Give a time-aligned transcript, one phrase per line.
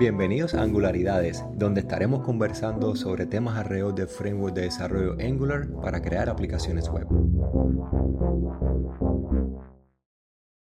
[0.00, 6.00] Bienvenidos a Angularidades, donde estaremos conversando sobre temas alrededor del framework de desarrollo Angular para
[6.00, 7.06] crear aplicaciones web.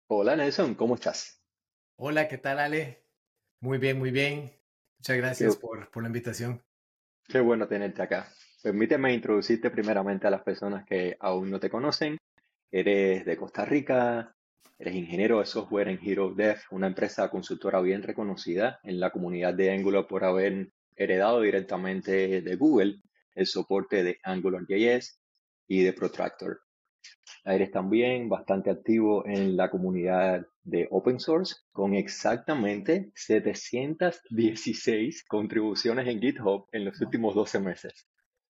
[0.07, 1.43] Hola Nelson, ¿cómo estás?
[1.97, 3.03] Hola, ¿qué tal Ale?
[3.59, 4.53] Muy bien, muy bien.
[4.99, 6.63] Muchas gracias por, por la invitación.
[7.27, 8.29] Qué bueno tenerte acá.
[8.63, 12.17] Permíteme introducirte primeramente a las personas que aún no te conocen.
[12.71, 14.33] Eres de Costa Rica,
[14.77, 19.53] Eres ingeniero de software en Hero Dev, una empresa consultora bien reconocida en la comunidad
[19.53, 23.01] de Angular por haber heredado directamente de Google
[23.33, 25.19] el soporte de AngularJS
[25.67, 26.61] y de Protractor.
[27.43, 36.19] Eres también bastante activo en la comunidad de open source con exactamente 716 contribuciones en
[36.19, 38.07] GitHub en los últimos 12 meses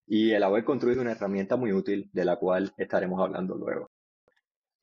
[0.07, 3.89] y el haber construido una herramienta muy útil de la cual estaremos hablando luego.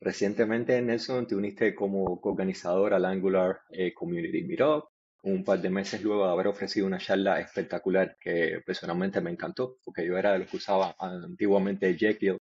[0.03, 4.89] Recientemente, Nelson, te uniste como coorganizador al Angular eh, Community Meetup,
[5.23, 9.77] un par de meses luego de haber ofrecido una charla espectacular que personalmente me encantó,
[9.81, 12.37] porque yo era de los que usaba antiguamente Jekyll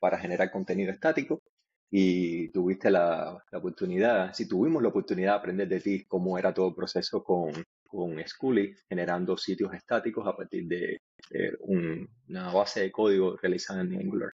[0.00, 1.40] para generar contenido estático
[1.88, 6.70] y tuviste la, oportunidad, si tuvimos la oportunidad de aprender de ti cómo era todo
[6.70, 7.52] el proceso con,
[7.86, 10.98] con Schooly, generando sitios estáticos a partir de
[11.60, 14.32] una base de código realizada en Angular.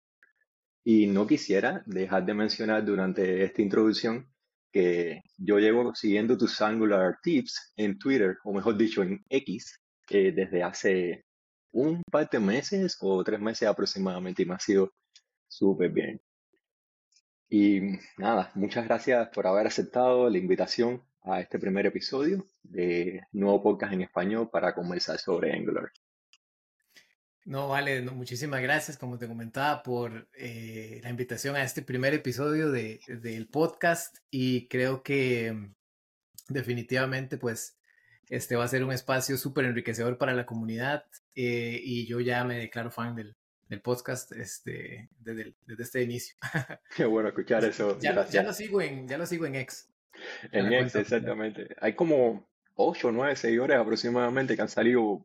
[0.85, 4.29] Y no quisiera dejar de mencionar durante esta introducción
[4.71, 10.33] que yo llevo siguiendo tus Angular Tips en Twitter, o mejor dicho, en X, eh,
[10.33, 11.25] desde hace
[11.73, 14.93] un par de meses o tres meses aproximadamente y me ha sido
[15.49, 16.21] súper bien.
[17.49, 17.81] Y
[18.19, 23.93] nada, muchas gracias por haber aceptado la invitación a este primer episodio de Nuevo Podcast
[23.93, 25.91] en Español para conversar sobre Angular.
[27.45, 32.71] No, vale, muchísimas gracias, como te comentaba, por eh, la invitación a este primer episodio
[32.71, 35.75] de, del podcast y creo que mm,
[36.49, 37.77] definitivamente pues
[38.31, 42.45] este va a ser un espacio súper enriquecedor para la comunidad eh, y yo ya
[42.45, 43.37] me declaro fan del,
[43.69, 46.37] del podcast este, desde, desde este inicio.
[46.97, 47.99] Qué bueno escuchar eso.
[47.99, 49.91] Ya, ya, lo sigo en, ya lo sigo en X.
[50.51, 51.77] En X, exactamente.
[51.81, 55.25] Hay como 8 o 9 seguidores aproximadamente que han salido.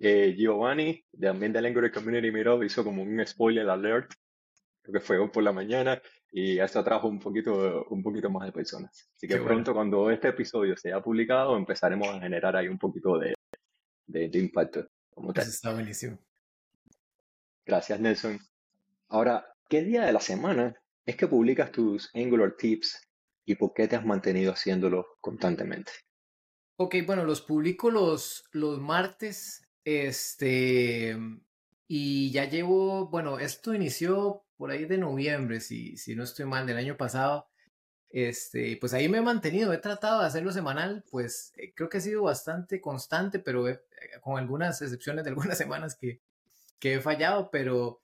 [0.00, 4.12] Eh, Giovanni, de Ambiente Language Community Meetup, hizo como un spoiler alert,
[4.82, 6.00] creo que fue hoy por la mañana,
[6.32, 9.10] y eso atrajo un poquito, un poquito más de personas.
[9.16, 13.34] Así que pronto, cuando este episodio sea publicado, empezaremos a generar ahí un poquito de,
[14.06, 14.86] de, impacto.
[15.10, 16.18] Como Eso está buenísimo.
[17.66, 18.38] Gracias, Nelson.
[19.08, 20.74] Ahora, ¿qué día de la semana
[21.04, 23.08] es que publicas tus Angular Tips
[23.44, 25.92] y por qué te has mantenido haciéndolo constantemente?
[26.82, 29.68] Ok, bueno, los publico los, los martes.
[29.84, 31.14] Este.
[31.86, 33.10] Y ya llevo.
[33.10, 37.50] Bueno, esto inició por ahí de noviembre, si, si no estoy mal, del año pasado.
[38.08, 41.98] Este, pues ahí me he mantenido, he tratado de hacerlo semanal, pues eh, creo que
[41.98, 43.82] ha sido bastante constante, pero eh,
[44.22, 46.22] con algunas excepciones de algunas semanas que,
[46.78, 48.00] que he fallado, pero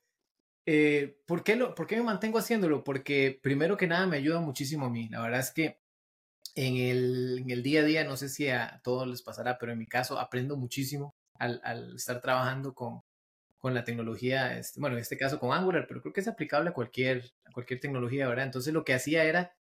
[0.67, 2.83] eh, ¿por, qué lo, ¿por qué me mantengo haciéndolo?
[2.83, 5.09] Porque primero que nada me ayuda muchísimo a mí.
[5.09, 5.79] La verdad es que
[6.57, 9.71] en el, en el, día a día, no sé si a todos les pasará, pero
[9.71, 13.03] en mi caso aprendo muchísimo al, al estar trabajando con,
[13.59, 16.71] con la tecnología, este, bueno, en este caso con Angular, pero creo que es aplicable
[16.71, 18.45] a cualquier, a cualquier tecnología, ¿verdad?
[18.45, 19.55] Entonces lo que hacía era,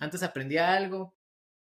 [0.00, 1.14] antes aprendía algo,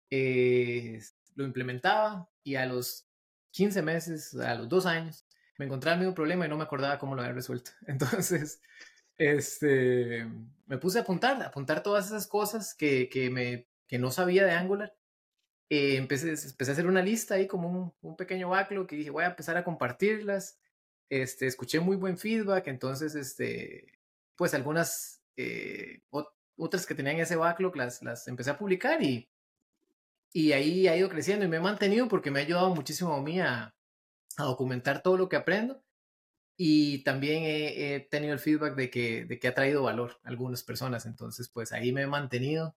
[0.09, 0.99] eh,
[1.35, 3.05] lo implementaba y a los
[3.51, 5.23] 15 meses, a los dos años,
[5.59, 7.69] me encontraba el mismo problema y no me acordaba cómo lo había resuelto.
[7.87, 8.59] Entonces,
[9.19, 10.25] este,
[10.65, 14.45] me puse a apuntar, a apuntar todas esas cosas que, que me que no sabía
[14.45, 14.95] de Angular,
[15.69, 19.09] eh, empecé, empecé, a hacer una lista ahí como un, un, pequeño backlog que dije
[19.09, 20.59] voy a empezar a compartirlas.
[21.09, 23.99] Este, escuché muy buen feedback, entonces, este,
[24.35, 26.01] pues algunas eh,
[26.57, 29.29] otras que tenían ese backlog las, las empecé a publicar y,
[30.33, 33.21] y ahí ha ido creciendo y me he mantenido porque me ha ayudado muchísimo a
[33.21, 33.75] mí a,
[34.37, 35.83] documentar todo lo que aprendo
[36.55, 40.29] y también he, he, tenido el feedback de que, de que ha traído valor a
[40.29, 42.75] algunas personas, entonces pues ahí me he mantenido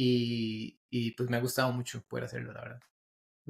[0.00, 2.80] y, y, pues me ha gustado mucho poder hacerlo, la verdad.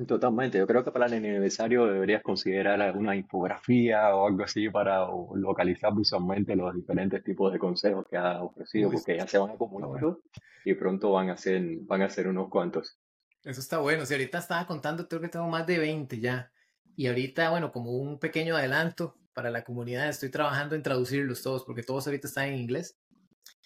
[0.07, 5.07] Totalmente, yo creo que para el aniversario deberías considerar alguna infografía o algo así para
[5.35, 10.23] localizar visualmente los diferentes tipos de consejos que has ofrecido, porque ya se van acumulando
[10.65, 12.99] y pronto van a ser, van a ser unos cuantos.
[13.45, 16.51] Eso está bueno, si ahorita estaba contando, creo que tengo más de 20 ya.
[16.97, 21.65] Y ahorita, bueno, como un pequeño adelanto para la comunidad, estoy trabajando en traducirlos todos,
[21.65, 22.97] porque todos ahorita están en inglés.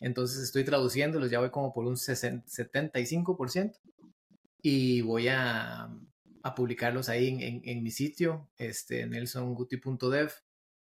[0.00, 3.78] Entonces estoy traduciéndolos, ya voy como por un 75%
[4.62, 5.90] y voy a,
[6.42, 10.30] a publicarlos ahí en, en, mi sitio, este, nelsonguti.dev,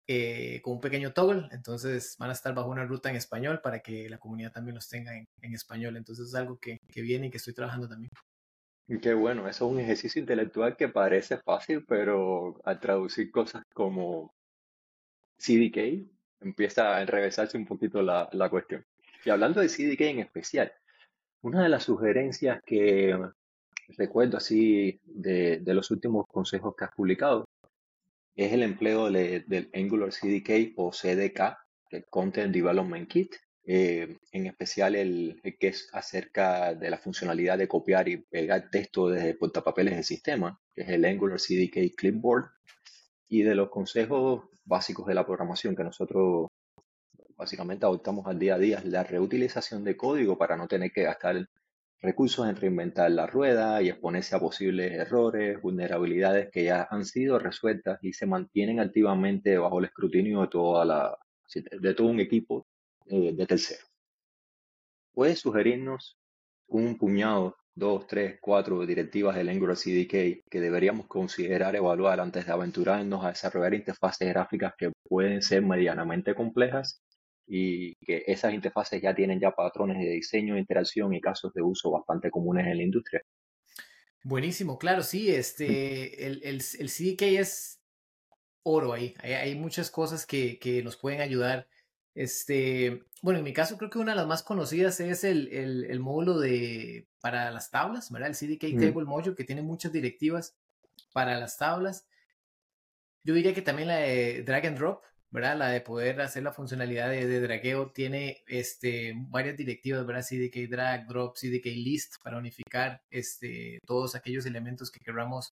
[0.07, 1.47] eh, con un pequeño toggle.
[1.51, 4.89] Entonces van a estar bajo una ruta en español para que la comunidad también los
[4.89, 5.97] tenga en, en español.
[5.97, 8.11] Entonces es algo que, que, viene y que estoy trabajando también.
[9.01, 14.33] Qué bueno, eso es un ejercicio intelectual que parece fácil, pero al traducir cosas como
[15.37, 16.09] CDK,
[16.41, 18.85] empieza a enrevesarse un poquito la, la cuestión.
[19.25, 20.71] Y hablando de CDK en especial,
[21.41, 23.17] una de las sugerencias que
[23.97, 27.45] recuerdo así de, de los últimos consejos que has publicado
[28.35, 31.57] es el empleo de- del Angular CDK o CDK,
[31.91, 37.57] es Content Development Kit, eh, en especial el, el que es acerca de la funcionalidad
[37.57, 42.45] de copiar y pegar texto desde portapapeles del sistema, que es el Angular CDK Clipboard,
[43.29, 46.47] y de los consejos básicos de la programación que nosotros
[47.37, 51.47] básicamente adoptamos al día a día, la reutilización de código para no tener que gastar
[52.01, 57.39] recursos en reinventar la rueda y exponerse a posibles errores, vulnerabilidades que ya han sido
[57.39, 61.17] resueltas y se mantienen activamente bajo el escrutinio de, toda la,
[61.53, 62.67] de todo un equipo
[63.05, 63.89] eh, de terceros.
[65.13, 66.17] ¿Puedes sugerirnos
[66.67, 72.51] un puñado, dos, tres, cuatro directivas del Angular CDK que deberíamos considerar evaluar antes de
[72.51, 77.01] aventurarnos a desarrollar interfaces gráficas que pueden ser medianamente complejas
[77.47, 81.89] y que esas interfaces ya tienen ya patrones de diseño, interacción y casos de uso
[81.89, 83.21] bastante comunes en la industria.
[84.23, 87.81] Buenísimo, claro, sí, este, el, el, el CDK es
[88.63, 91.67] oro ahí, hay, hay muchas cosas que, que, nos pueden ayudar.
[92.13, 95.85] Este, bueno, en mi caso creo que una de las más conocidas es el, el,
[95.85, 98.29] el módulo de, para las tablas, ¿verdad?
[98.29, 98.79] El CDK mm.
[98.79, 100.55] Table Module que tiene muchas directivas
[101.13, 102.07] para las tablas.
[103.23, 105.57] Yo diría que también la de drag and drop, ¿verdad?
[105.57, 110.25] La de poder hacer la funcionalidad de, de dragueo tiene este, varias directivas, ¿verdad?
[110.27, 115.53] CDK drag, drop, CDK list para unificar este, todos aquellos elementos que queramos,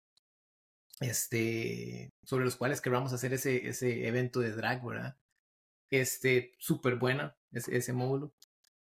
[1.01, 5.17] este, sobre los cuales queramos hacer ese, ese evento de drag, ¿verdad?
[5.91, 8.33] Este, súper buena ese, ese, módulo.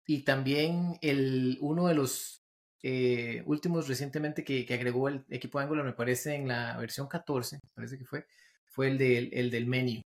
[0.06, 2.41] Y también el, uno de los
[2.84, 7.08] eh, últimos recientemente que, que, agregó el equipo de Angular, me parece en la versión
[7.08, 8.26] 14, parece que fue,
[8.66, 10.02] fue el del, el del menu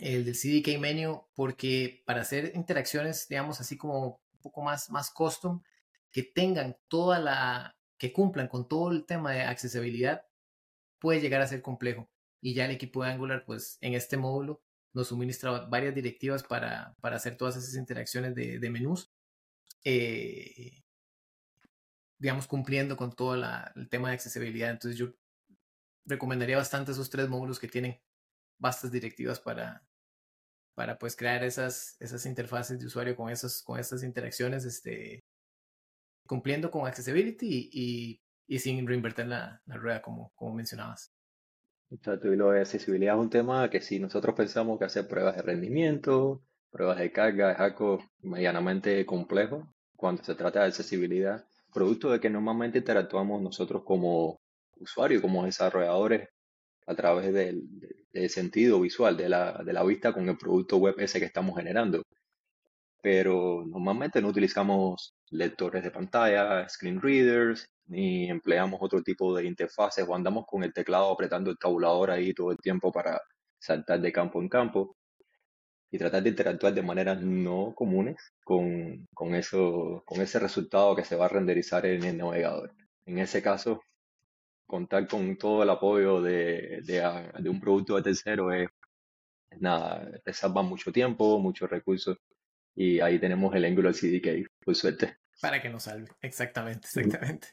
[0.00, 5.10] el del CDK menu, porque para hacer interacciones, digamos, así como un poco más, más
[5.10, 5.62] custom,
[6.10, 10.24] que tengan toda la, que cumplan con todo el tema de accesibilidad,
[10.98, 12.08] puede llegar a ser complejo.
[12.40, 14.62] Y ya el equipo de Angular, pues en este módulo,
[14.92, 19.10] nos suministra varias directivas para, para hacer todas esas interacciones de, de menús,
[19.84, 20.79] eh,
[22.20, 24.70] digamos, cumpliendo con todo la, el tema de accesibilidad.
[24.70, 25.08] Entonces yo
[26.04, 27.98] recomendaría bastante esos tres módulos que tienen
[28.58, 29.82] vastas directivas para,
[30.74, 35.24] para pues crear esas, esas interfaces de usuario con, esos, con estas interacciones, este,
[36.26, 41.12] cumpliendo con accessibility y, y, sin reinvertir la, la, rueda como, como mencionabas.
[41.90, 45.36] Exacto, y lo de accesibilidad es un tema que si nosotros pensamos que hacer pruebas
[45.36, 52.10] de rendimiento, pruebas de carga es algo medianamente complejo cuando se trata de accesibilidad, producto
[52.10, 54.40] de que normalmente interactuamos nosotros como
[54.78, 56.28] usuarios, como desarrolladores
[56.86, 57.62] a través del,
[58.28, 62.02] sentido visual de la, de la vista con el producto web ese que estamos generando.
[63.02, 70.06] Pero normalmente no utilizamos lectores de pantalla, screen readers, ni empleamos otro tipo de interfaces
[70.08, 73.20] o andamos con el teclado apretando el tabulador ahí todo el tiempo para
[73.58, 74.96] saltar de campo en campo
[75.90, 81.04] y tratar de interactuar de maneras no comunes con, con, eso, con ese resultado que
[81.04, 82.72] se va a renderizar en el navegador.
[83.06, 83.82] En ese caso,
[84.66, 88.68] contar con todo el apoyo de, de, un producto de tercero es,
[89.58, 92.16] nada, te salva mucho tiempo, muchos recursos
[92.76, 95.16] y ahí tenemos el Angular CDK, por suerte.
[95.40, 97.48] Para que nos salve, exactamente, exactamente.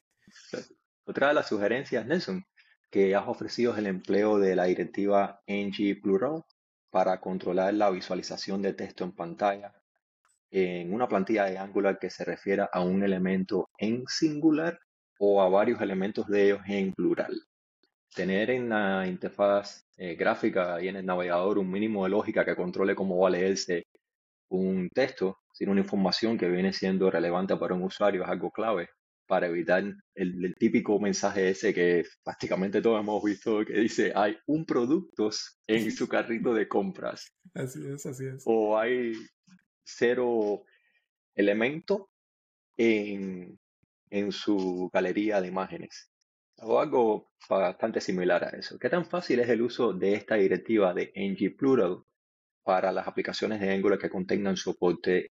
[1.05, 2.45] Otra de las sugerencias, Nelson,
[2.91, 6.43] que has ofrecido es el empleo de la directiva ng plural
[6.89, 9.73] para controlar la visualización de texto en pantalla
[10.51, 14.79] en una plantilla de Angular que se refiera a un elemento en singular
[15.19, 17.33] o a varios elementos de ellos en plural.
[18.15, 22.55] Tener en la interfaz eh, gráfica y en el navegador un mínimo de lógica que
[22.55, 23.87] controle cómo va a leerse
[24.49, 28.89] un texto, sin una información que viene siendo relevante para un usuario es algo clave
[29.27, 29.83] para evitar
[30.15, 35.29] el, típico mensaje ese que prácticamente todos hemos visto que dice hay un producto
[35.67, 37.33] en su carrito de compras.
[37.53, 38.43] Así es, así es.
[38.45, 39.13] O hay
[39.83, 40.63] cero
[41.35, 42.09] elemento
[42.77, 43.59] en
[44.09, 46.09] en su galería de imágenes.
[46.57, 48.79] O algo bastante similar a eso.
[48.79, 52.03] ¿Qué tan fácil es el uso de esta directiva de ng plural
[52.63, 55.31] para las aplicaciones de Angular que contengan soporte,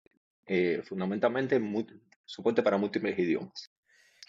[0.46, 1.60] eh, fundamentalmente
[2.24, 3.70] soporte para múltiples idiomas?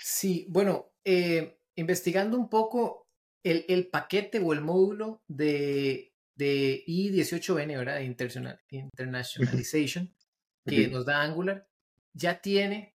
[0.03, 3.07] Sí, bueno, eh, investigando un poco
[3.43, 7.99] el, el, paquete o el módulo de, de I18N, ¿verdad?
[7.99, 10.11] Internationalization,
[10.65, 11.67] que nos da Angular,
[12.13, 12.95] ya tiene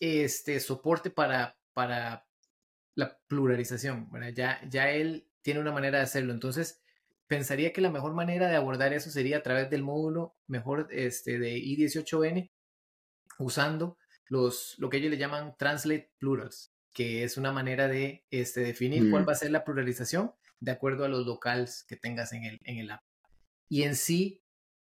[0.00, 2.26] este soporte para, para
[2.94, 6.32] la pluralización, Ya, ya él tiene una manera de hacerlo.
[6.32, 6.80] Entonces,
[7.26, 11.38] pensaría que la mejor manera de abordar eso sería a través del módulo mejor este,
[11.38, 12.50] de I18N,
[13.38, 13.98] usando
[14.28, 19.10] los, lo que ellos le llaman Translate Plurals, que es una manera de este, definir
[19.10, 19.28] cuál mm.
[19.28, 22.78] va a ser la pluralización de acuerdo a los locales que tengas en el, en
[22.78, 23.02] el app.
[23.68, 24.42] Y en sí,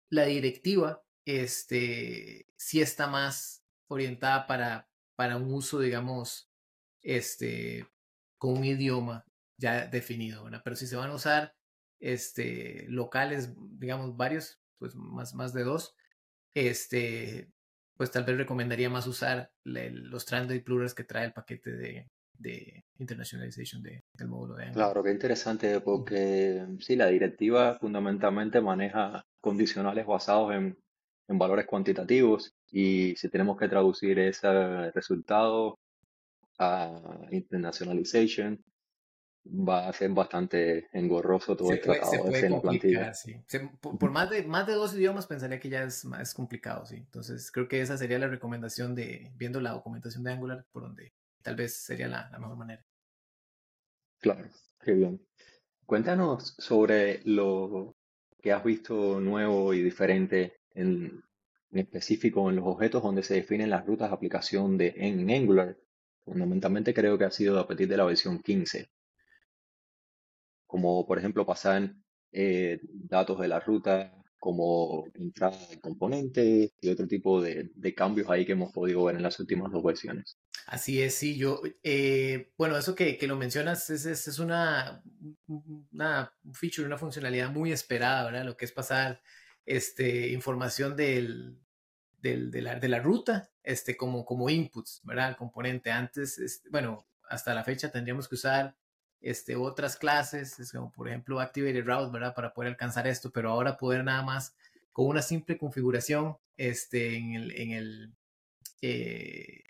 [0.09, 6.49] la directiva este, sí está más orientada para, para un uso, digamos,
[7.01, 7.87] este,
[8.37, 9.25] con un idioma
[9.57, 11.55] ya definido, Pero si se van a usar
[11.99, 15.95] este, locales, digamos, varios, pues más, más de dos,
[16.55, 17.51] este,
[18.01, 22.83] pues tal vez recomendaría más usar los translate plurals que trae el paquete de, de
[22.97, 30.07] internationalization de, del módulo de Claro, qué interesante, porque sí, la directiva fundamentalmente maneja condicionales
[30.07, 30.75] basados en,
[31.27, 35.77] en valores cuantitativos y si tenemos que traducir ese resultado
[36.57, 38.65] a internationalization,
[39.45, 43.13] va a ser bastante engorroso todo el tratado de en plantilla.
[43.13, 43.35] Sí.
[43.79, 46.97] por, más, de, más de dos idiomas pensaría que ya es más complicado, sí.
[46.97, 51.13] Entonces creo que esa sería la recomendación de, viendo la documentación de Angular, por donde
[51.41, 52.85] tal vez sería la, la mejor manera.
[54.19, 54.47] Claro,
[54.79, 55.19] qué bien.
[55.85, 57.95] Cuéntanos sobre lo
[58.41, 61.23] que has visto nuevo y diferente en,
[61.71, 65.75] en específico en los objetos donde se definen las rutas de aplicación de en Angular.
[66.23, 68.89] Fundamentalmente creo que ha sido a partir de la versión 15
[70.71, 71.93] como por ejemplo pasar
[72.31, 78.45] eh, datos de la ruta como entrada de componentes y otro tipo de, cambios ahí
[78.45, 80.39] que hemos podido ver en las últimas dos versiones.
[80.67, 85.03] Así es, sí, yo, eh, bueno, eso que, lo mencionas es, es, una,
[85.91, 88.45] una feature, una funcionalidad muy esperada, ¿verdad?
[88.45, 89.21] Lo que es pasar
[89.65, 91.59] este, información del,
[92.21, 95.27] del, de, la, de la ruta este, como, como inputs, ¿verdad?
[95.27, 95.91] Al componente.
[95.91, 98.77] Antes, este, bueno, hasta la fecha tendríamos que usar
[99.21, 102.35] este, otras clases, es como por ejemplo Activated Route, ¿verdad?
[102.35, 104.55] Para poder alcanzar esto, pero ahora poder nada más
[104.91, 108.13] con una simple configuración este, en el, en el
[108.81, 109.63] eh,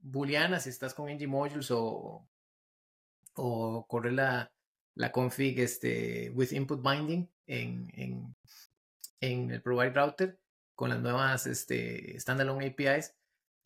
[0.00, 2.26] Booleana, si estás con ng modules o,
[3.34, 4.52] o correr la,
[4.94, 8.36] la config este, with input binding en, en,
[9.20, 10.38] en el provide router
[10.74, 13.14] con las nuevas este, standalone APIs,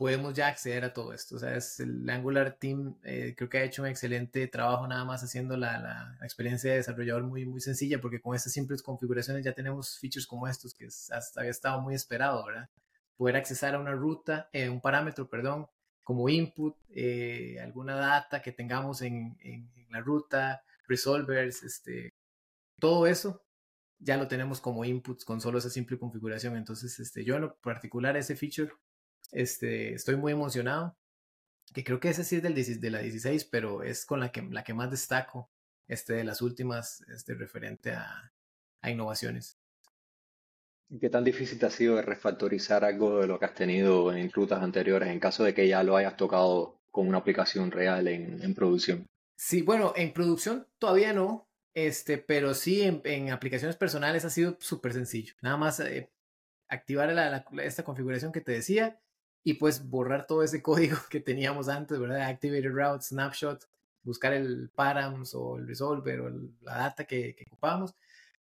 [0.02, 1.36] podemos ya acceder a todo esto.
[1.36, 5.04] O sea, es el Angular Team eh, creo que ha hecho un excelente trabajo nada
[5.04, 9.44] más haciendo la, la, experiencia de desarrollador muy, muy sencilla, porque con estas simples configuraciones
[9.44, 12.68] ya tenemos features como estos que hasta había estado muy esperado, ¿verdad?
[13.16, 15.68] Poder accesar a una ruta, eh, un parámetro, perdón,
[16.02, 22.10] como input, eh, alguna data que tengamos en, en, la ruta, resolvers, este,
[22.80, 23.44] todo eso
[24.00, 26.56] ya lo tenemos como inputs con solo esa simple configuración.
[26.56, 28.72] Entonces, este, yo en lo particular, ese feature
[29.32, 30.96] este, estoy muy emocionado.
[31.74, 34.42] Que creo que ese sí es del, de la 16, pero es con la que,
[34.42, 35.50] la que más destaco
[35.88, 38.32] este, de las últimas este, referente a,
[38.82, 39.58] a innovaciones.
[41.00, 44.62] ¿Qué tan difícil te ha sido refactorizar algo de lo que has tenido en rutas
[44.62, 48.54] anteriores en caso de que ya lo hayas tocado con una aplicación real en, en
[48.54, 49.06] producción?
[49.34, 54.58] Sí, bueno, en producción todavía no, este, pero sí en, en aplicaciones personales ha sido
[54.60, 55.34] súper sencillo.
[55.40, 56.10] Nada más eh,
[56.68, 59.00] activar la, esta configuración que te decía
[59.44, 62.22] y pues borrar todo ese código que teníamos antes, ¿verdad?
[62.22, 63.68] Activated route, snapshot,
[64.02, 66.30] buscar el params o el resolver o
[66.60, 67.94] la data que, ocupamos.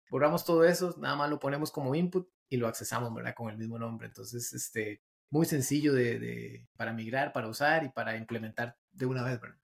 [0.09, 3.35] Borramos todo eso, nada más lo ponemos como input y lo accesamos, ¿verdad?
[3.35, 4.07] Con el mismo nombre.
[4.07, 9.23] Entonces, este, muy sencillo de, de, para migrar, para usar y para implementar de una
[9.23, 9.57] vez, ¿verdad?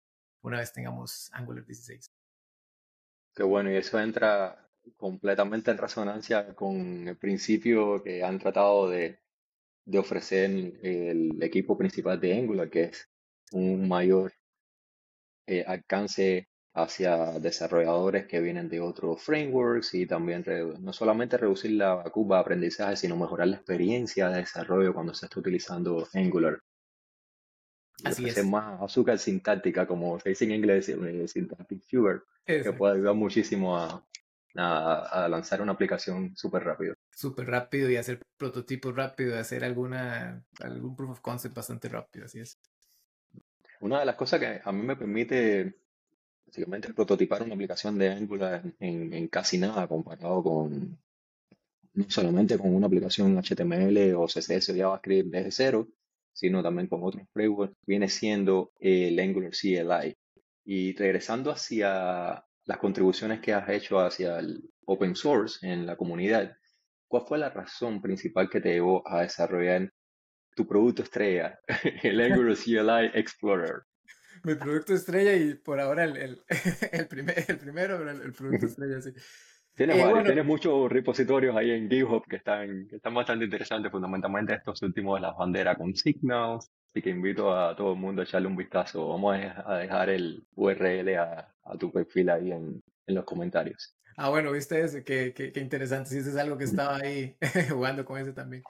[0.42, 2.10] Una vez tengamos Angular 16.
[3.34, 9.19] Qué bueno, y eso entra completamente en resonancia con el principio que han tratado de
[9.90, 10.50] de ofrecer
[10.82, 13.08] el equipo principal de Angular, que es
[13.52, 14.32] un mayor
[15.46, 20.44] eh, alcance hacia desarrolladores que vienen de otros frameworks y también
[20.80, 25.26] no solamente reducir la curva de aprendizaje, sino mejorar la experiencia de desarrollo cuando se
[25.26, 26.60] está utilizando Angular.
[28.04, 28.46] Así es.
[28.46, 33.76] más azúcar sintáctica, como se dice en inglés, eh, syntactic sugar, que puede ayudar muchísimo
[33.76, 34.02] a,
[34.54, 36.94] a, lanzar una aplicación súper rápido.
[37.20, 42.40] Súper rápido y hacer prototipos rápido, hacer alguna, algún proof of concept bastante rápido, así
[42.40, 42.58] es.
[43.80, 45.74] Una de las cosas que a mí me permite
[46.46, 50.98] básicamente prototipar una aplicación de Angular en, casi nada comparado con
[51.92, 55.88] no solamente con una aplicación HTML o CSS o JavaScript desde cero,
[56.32, 60.16] sino también con otros frameworks, viene siendo el Angular CLI.
[60.64, 66.56] Y regresando hacia las contribuciones que has hecho hacia el open source en la comunidad,
[67.10, 69.92] ¿cuál fue la razón principal que te llevó a desarrollar
[70.54, 71.58] tu producto estrella,
[72.04, 73.82] el Angular CLI Explorer?
[74.44, 76.42] mi producto estrella y por ahora el, el,
[76.92, 79.10] el, primer, el primero, el, el producto estrella, sí.
[79.74, 84.54] Tienes, eh, tienes muchos repositorios ahí en GitHub que están, que están bastante interesantes, fundamentalmente
[84.54, 88.24] estos últimos de las banderas con Signals, así que invito a todo el mundo a
[88.24, 89.08] echarle un vistazo.
[89.08, 93.96] Vamos a dejar el URL a, a tu perfil ahí en, en, los comentarios.
[94.16, 97.36] Ah, bueno, viste ese, qué, qué, qué interesante, sí, eso es algo que estaba ahí
[97.70, 98.62] jugando con ese también.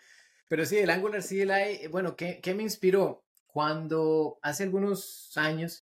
[0.49, 3.25] Pero sí, el Angular CLI, bueno, ¿qué, qué me inspiró?
[3.47, 5.85] Cuando hace algunos años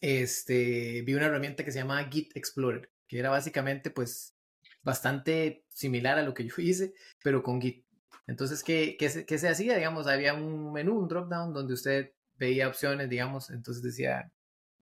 [0.00, 4.34] este, vi una herramienta que se llama Git Explorer, que era básicamente pues
[4.82, 7.84] bastante similar a lo que yo hice, pero con Git.
[8.26, 9.76] Entonces, ¿qué, qué, se, qué se hacía?
[9.76, 14.30] Digamos, había un menú, un drop-down, donde usted veía opciones, digamos, entonces decía,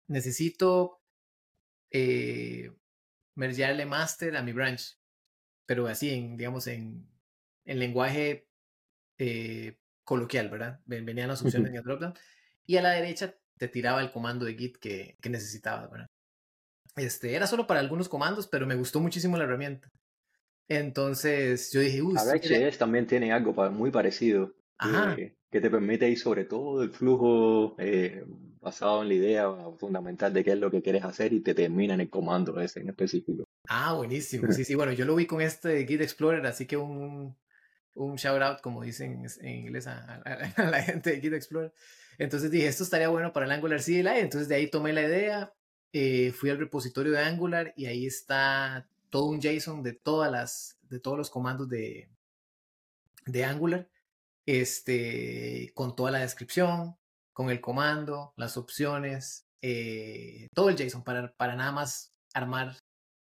[0.08, 1.00] necesito
[1.92, 2.72] eh,
[3.38, 4.98] mergearle master a mi branch,
[5.66, 7.08] pero así, en, digamos, en,
[7.66, 8.50] en lenguaje
[9.18, 10.82] eh, coloquial, ¿verdad?
[10.86, 12.14] Venían las opciones en el dropdown
[12.66, 16.08] y a la derecha te tiraba el comando de Git que, que necesitabas, ¿verdad?
[16.96, 19.92] Este, era solo para algunos comandos, pero me gustó muchísimo la herramienta.
[20.68, 24.54] Entonces yo dije, uy, RxJS también tiene algo muy parecido.
[24.80, 28.24] Que, te permite ir sobre todo el flujo eh,
[28.62, 31.96] basado en la idea fundamental de qué es lo que quieres hacer y te termina
[31.96, 33.46] en el comando ese en específico.
[33.68, 34.52] Ah, buenísimo.
[34.52, 37.36] Sí, sí, bueno, yo lo vi con este Git Explorer, así que un,
[37.96, 40.22] un shout out, como dicen en inglés, a,
[40.58, 41.74] la gente de Git Explorer.
[42.18, 44.20] Entonces dije, esto estaría bueno para el Angular CLI.
[44.20, 45.54] Entonces de ahí tomé la idea,
[45.94, 50.78] eh, fui al repositorio de Angular y ahí está todo un JSON de todas las,
[50.90, 52.10] de todos los comandos de,
[53.26, 53.88] de Angular,
[54.48, 56.96] este, con toda la descripción,
[57.34, 62.78] con el comando, las opciones, eh, todo el JSON para, para nada más armar,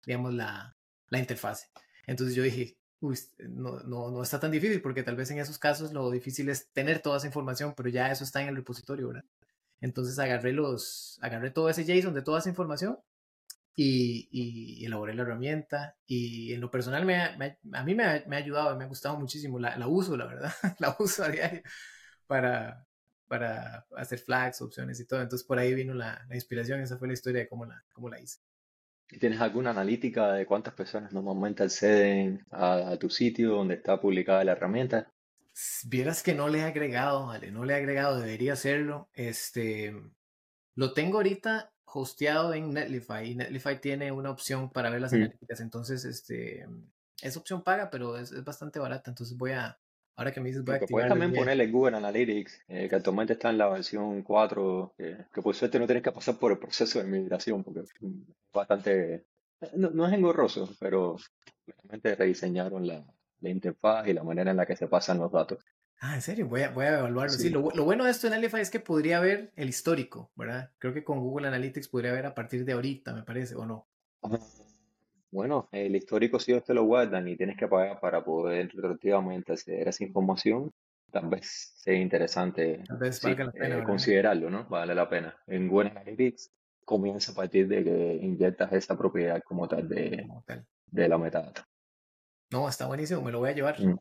[0.05, 0.75] digamos, la,
[1.10, 1.69] la interfase.
[2.05, 2.77] Entonces yo dije,
[3.39, 6.69] no, no, no, está tan difícil porque tal vez en esos casos lo difícil es
[6.74, 9.25] tener toda esa información, pero ya eso está en el repositorio, ¿verdad?
[9.79, 12.99] Entonces agarré, los, agarré todo ese JSON de toda esa información
[13.76, 18.38] y, y elaboré la herramienta y en lo personal me, a mí me ha, me
[18.38, 21.62] ha, ayudado, me ha gustado muchísimo, la, la uso, la verdad, la uso a diario
[22.26, 22.86] para,
[23.28, 25.22] para hacer flags, opciones y todo.
[25.22, 28.10] Entonces por ahí vino la, la inspiración, esa fue la historia de cómo la, cómo
[28.10, 28.40] la hice.
[29.08, 34.54] ¿Tienes alguna analítica de cuántas personas normalmente acceden a, tu sitio donde está publicada la
[34.54, 35.12] herramienta?
[35.86, 39.10] Vieras que no le he agregado, vale, no le he agregado, debería hacerlo.
[39.14, 39.94] Este,
[40.74, 45.15] lo tengo ahorita hosteado en Netlify y Netlify tiene una opción para ver las mm.
[45.15, 45.60] analíticas.
[45.60, 46.67] Entonces, este,
[47.21, 49.12] esa opción paga, pero es, es, bastante barata.
[49.12, 49.77] Entonces voy a,
[50.17, 53.49] Ahora que me dices, voy a Puedes también ponerle Google Analytics, eh, que actualmente está
[53.49, 57.05] en la versión 4, que por suerte no tienes que pasar por el proceso de
[57.05, 57.93] migración, porque es
[58.53, 59.25] bastante.
[59.73, 61.17] No, es engorroso, pero
[61.65, 63.05] realmente rediseñaron la,
[63.41, 65.64] la, interfaz y la manera en la que se pasan los datos.
[65.99, 67.34] Ah, en serio, voy a, voy a evaluarlo.
[67.34, 67.49] Sí.
[67.49, 70.71] lo, lo, bueno de esto en Alify es que podría ver el histórico, ¿verdad?
[70.77, 73.88] Creo que con Google Analytics podría ver a partir de ahorita, me parece, ¿o no?
[75.31, 79.53] Bueno, el histórico si ellos te lo guardan y tienes que pagar para poder retroactivamente
[79.53, 80.71] acceder a esa información,
[81.12, 84.65] tal vez sea interesante eh, considerarlo, ¿no?
[84.65, 85.36] Vale la pena.
[85.47, 86.51] En Google Analytics
[86.84, 90.25] comienza a partir de que inyectas esa propiedad como tal de,
[90.86, 91.67] de la metadata.
[92.51, 93.81] No, está buenísimo, me lo voy a llevar.
[93.81, 93.97] Mm.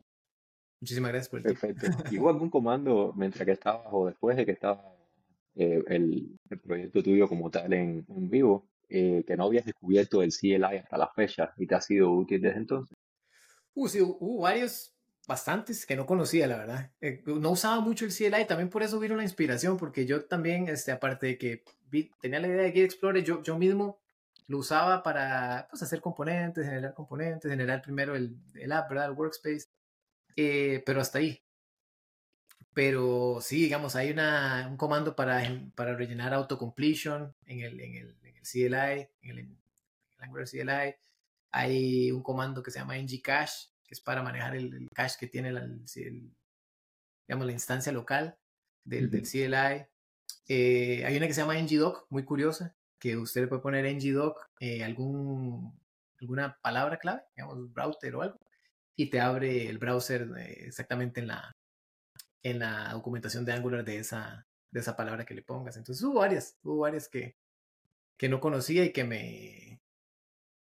[0.85, 1.87] Muchísimas gracias por el Perfecto.
[2.21, 4.95] ¿Hubo algún comando mientras que estabas o después de que estaba
[5.55, 10.21] eh, el, el, proyecto tuyo como tal en, en vivo eh, que no habías descubierto
[10.21, 12.95] el CLI hasta la fecha y te ha sido útil desde entonces?
[13.73, 14.93] Uh, sí, hubo varios,
[15.27, 16.91] bastantes que no conocía, la verdad.
[17.01, 20.69] Eh, no usaba mucho el CLI, también por eso vino la inspiración, porque yo también,
[20.69, 23.99] este, aparte de que vi, tenía la idea de Git Explorer, yo, yo mismo
[24.45, 29.07] lo usaba para pues, hacer componentes, generar componentes, generar primero el, el app, ¿verdad?
[29.07, 29.65] El workspace,
[30.35, 31.41] eh, pero hasta ahí.
[32.73, 35.41] Pero sí, digamos, hay una, un comando para,
[35.75, 39.57] para rellenar autocompletion en el, en el, CLI, en el,
[40.19, 40.95] Angular CLI.
[41.51, 45.51] Hay un comando que se llama ngcache, que es para manejar el, cache que tiene
[45.53, 45.65] la,
[47.27, 48.37] digamos, la instancia local
[48.83, 49.85] del, del CLI.
[50.47, 54.49] Eh, hay una que se llama ngdoc, muy curiosa, que usted le puede poner ngdoc
[54.59, 55.79] eh, algún,
[56.19, 58.39] alguna palabra clave, digamos, browser o algo,
[58.95, 61.55] y te abre el browser eh, exactamente en la,
[62.43, 65.77] en la documentación de Angular de esa, de esa palabra que le pongas.
[65.77, 67.35] Entonces hubo varias, hubo varias que,
[68.17, 69.81] que no conocía y que me,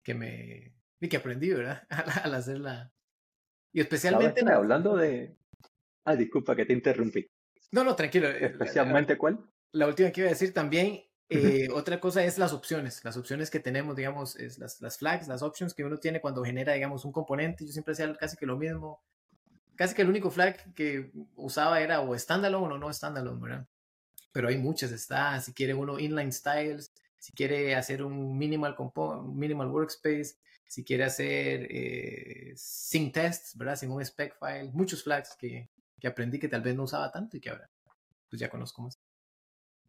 [0.02, 1.86] que me, y que aprendí, ¿verdad?
[2.24, 2.92] Al, hacerla.
[3.72, 4.44] Y especialmente...
[4.50, 5.36] hablando de...
[6.04, 7.28] Ah, disculpa que te interrumpí.
[7.70, 8.28] No, no, tranquilo.
[8.28, 9.38] Eh, ¿Especialmente cuál?
[9.72, 13.04] La última que iba a decir también, eh, otra cosa es las opciones.
[13.04, 16.44] Las opciones que tenemos, digamos, es las, las flags, las options que uno tiene cuando
[16.44, 17.66] genera, digamos, un componente.
[17.66, 19.02] Yo siempre hacía casi que lo mismo.
[19.76, 23.66] Casi que el único flag que usaba era o standalone o no standalone, ¿verdad?
[24.32, 24.90] pero hay muchas.
[24.90, 28.74] Está, si quiere uno inline styles, si quiere hacer un minimal,
[29.35, 33.76] minimal workspace, si quiere hacer eh, sin tests, ¿verdad?
[33.76, 35.68] Sin un spec file, muchos flags que,
[36.00, 37.70] que aprendí que tal vez no usaba tanto y que ahora
[38.28, 38.98] pues ya conozco más.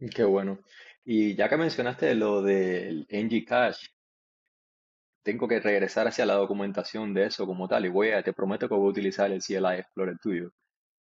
[0.15, 0.59] Qué bueno.
[1.05, 3.87] Y ya que mencionaste lo del ng Cache,
[5.23, 8.67] tengo que regresar hacia la documentación de eso como tal y voy a, te prometo
[8.67, 10.51] que voy a utilizar el CLI Explorer tuyo,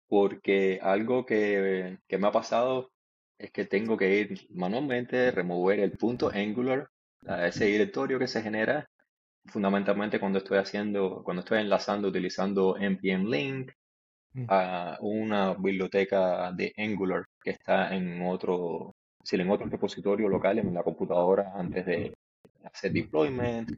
[0.08, 2.90] porque algo que, que me ha pasado
[3.38, 6.88] es que tengo que ir manualmente, remover el punto Angular,
[7.26, 8.88] a ese directorio que se genera
[9.46, 13.72] fundamentalmente cuando estoy haciendo, cuando estoy enlazando utilizando npm link.
[14.48, 18.94] A una biblioteca de Angular que está en otro,
[19.30, 22.14] en otro repositorio local en la computadora antes de
[22.64, 23.70] hacer deployment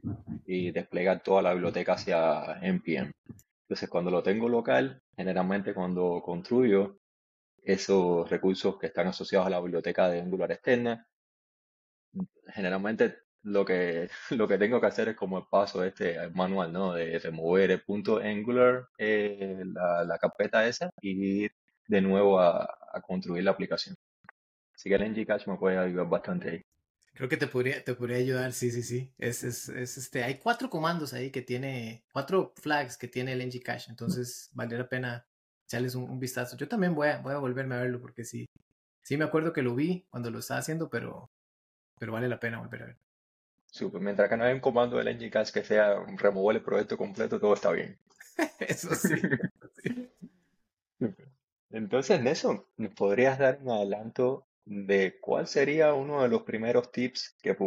[0.45, 3.11] y desplegar toda la biblioteca hacia npm.
[3.63, 6.97] Entonces, cuando lo tengo local, generalmente cuando construyo
[7.63, 11.07] esos recursos que están asociados a la biblioteca de Angular externa,
[12.47, 16.93] generalmente lo que, lo que tengo que hacer es como el paso este manual, ¿no?
[16.93, 21.51] De remover el punto Angular, eh, la, la, carpeta esa, y ir
[21.87, 23.95] de nuevo a, a construir la aplicación.
[24.75, 26.61] Así que el ng Cache me puede ayudar bastante ahí.
[27.13, 29.13] Creo que te podría, te podría ayudar, sí, sí, sí.
[29.19, 33.47] Es, es, es, este, hay cuatro comandos ahí que tiene, cuatro flags que tiene el
[33.47, 35.27] ng Cache, entonces vale la pena
[35.67, 36.57] echarles un, un, vistazo.
[36.57, 38.47] Yo también voy a, voy a volverme a verlo porque sí,
[39.03, 41.29] sí me acuerdo que lo vi cuando lo estaba haciendo, pero,
[41.99, 43.03] pero vale la pena volver a verlo.
[43.73, 44.01] Super.
[44.01, 47.55] Mientras que no haya un comando del NGCache que sea remover el proyecto completo, todo
[47.55, 47.97] está bien.
[48.59, 49.15] Eso sí.
[51.71, 57.35] Entonces, Nelson, ¿nos podrías dar un adelanto de cuál sería uno de los primeros tips
[57.41, 57.57] que,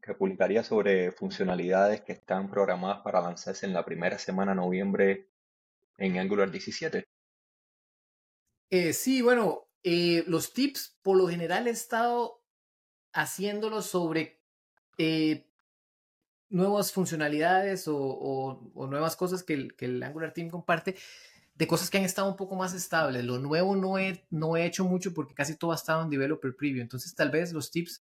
[0.00, 5.30] que publicaría sobre funcionalidades que están programadas para lanzarse en la primera semana de noviembre
[5.98, 7.08] en Angular 17?
[8.70, 12.40] Eh, sí, bueno, eh, los tips por lo general he estado
[13.12, 14.43] haciéndolos sobre
[14.98, 15.46] eh,
[16.48, 20.96] nuevas funcionalidades o, nuevas cosas que el, Angular Team comparte,
[21.54, 23.24] de cosas que han estado un poco más estables.
[23.24, 26.54] Lo nuevo no he, no he hecho mucho porque casi todo ha estado en Developer
[26.56, 26.82] Preview.
[26.82, 28.04] Entonces, tal vez los tips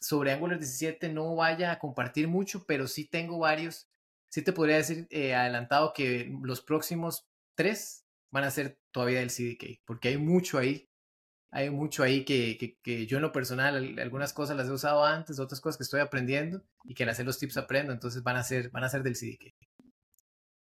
[0.00, 3.88] sobre Angular 17 no vaya a compartir mucho, pero sí tengo varios.
[4.28, 9.30] Sí te podría decir eh, adelantado que los próximos tres van a ser todavía del
[9.30, 10.89] CDK, porque hay mucho ahí
[11.52, 15.40] hay mucho ahí que, que, yo en lo personal, algunas cosas las he usado antes,
[15.40, 18.44] otras cosas que estoy aprendiendo y que al hacer los tips aprendo, entonces van a
[18.44, 19.52] ser, van a ser del CDK.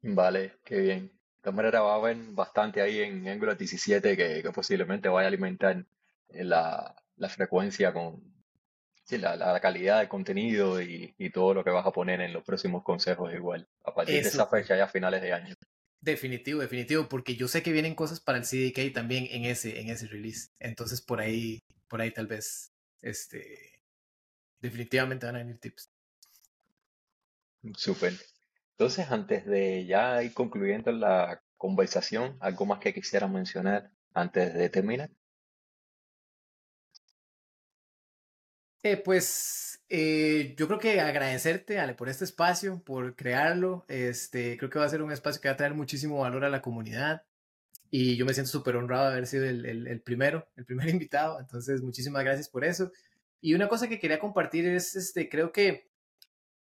[0.02, 1.06] Vale, qué bien.
[1.08, 5.26] De todas maneras va a haber bastante ahí en Angular 17 que, que posiblemente vaya
[5.26, 5.84] a alimentar
[6.28, 8.22] eh, la, la frecuencia con
[9.04, 12.32] sí, la, la, calidad de contenido y, y, todo lo que vas a poner en
[12.32, 15.54] los próximos consejos igual, a partir de esa fecha ya a finales de año.
[16.02, 19.90] Definitivo, definitivo, porque yo sé que vienen cosas para el CDK también en ese, en
[19.90, 20.50] ese release.
[20.58, 23.82] Entonces por ahí, por ahí tal vez, este,
[24.60, 25.90] definitivamente van a venir tips.
[27.76, 28.14] Súper.
[28.72, 34.70] Entonces, antes de ya ir concluyendo la conversación, ¿algo más que quisiera mencionar antes de
[34.70, 35.10] terminar?
[38.82, 43.84] Eh, pues eh, yo creo que agradecerte, Ale, por este espacio, por crearlo.
[43.88, 46.48] Este, creo que va a ser un espacio que va a traer muchísimo valor a
[46.48, 47.24] la comunidad.
[47.90, 51.40] Y yo me siento súper honrado de haber sido el, el, primero, el primer invitado.
[51.40, 52.92] Entonces, muchísimas gracias por eso.
[53.40, 55.90] Y una cosa que quería compartir es, este, creo que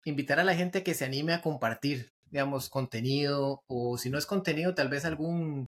[0.05, 4.19] invitar a la gente a que se anime a compartir, digamos, contenido o si no
[4.19, 5.69] es contenido, tal vez algún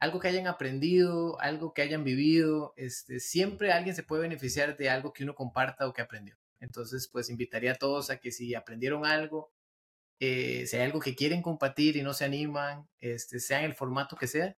[0.00, 4.90] algo que hayan aprendido, algo que hayan vivido, este, siempre alguien se puede beneficiar de
[4.90, 6.36] algo que uno comparta o que aprendió.
[6.64, 9.52] Entonces, pues invitaría a todos a que si aprendieron algo,
[10.20, 13.74] eh, si hay algo que quieren compartir y no se animan, este, sea en el
[13.74, 14.56] formato que sea,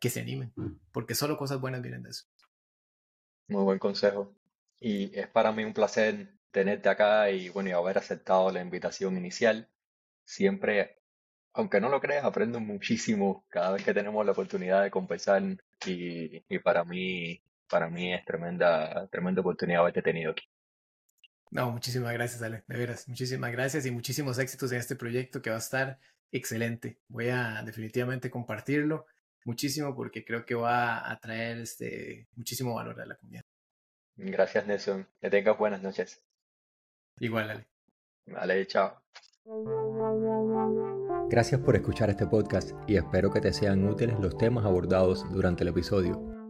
[0.00, 0.52] que se animen,
[0.90, 2.24] porque solo cosas buenas vienen de eso.
[3.48, 4.34] Muy buen consejo.
[4.80, 9.16] Y es para mí un placer tenerte acá y bueno, y haber aceptado la invitación
[9.16, 9.68] inicial.
[10.24, 11.02] Siempre
[11.54, 15.42] aunque no lo creas, aprendo muchísimo cada vez que tenemos la oportunidad de conversar
[15.86, 20.44] y, y para mí, para mí es tremenda, tremenda oportunidad haberte tenido aquí.
[21.52, 25.50] No, muchísimas gracias, Ale, de veras, muchísimas gracias y muchísimos éxitos en este proyecto que
[25.50, 25.98] va a estar
[26.32, 26.98] excelente.
[27.08, 29.04] Voy a definitivamente compartirlo
[29.44, 33.44] muchísimo porque creo que va a traer este muchísimo valor a la comunidad.
[34.16, 35.06] Gracias, Nelson.
[35.20, 36.24] Que tengas buenas noches.
[37.20, 37.66] Igual, Ale.
[38.28, 39.02] Vale, chao.
[41.28, 45.64] Gracias por escuchar este podcast y espero que te sean útiles los temas abordados durante
[45.64, 46.41] el episodio.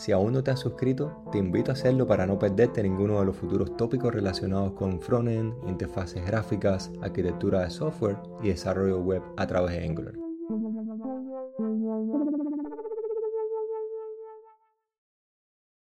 [0.00, 3.26] Si aún no te has suscrito, te invito a hacerlo para no perderte ninguno de
[3.26, 9.46] los futuros tópicos relacionados con frontend, interfaces gráficas, arquitectura de software y desarrollo web a
[9.46, 10.29] través de Angular.